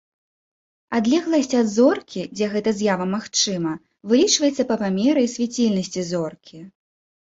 [0.99, 3.77] Адлегласць ад зоркі, дзе гэта з'ява магчыма,
[4.09, 6.69] вылічваецца па памеры і свяцільнасці зоркі.